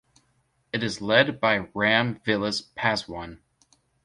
It 0.73 0.81
is 0.81 0.99
led 0.99 1.39
by 1.39 1.67
Ram 1.75 2.21
Vilas 2.25 2.63
Paswan. 2.75 3.37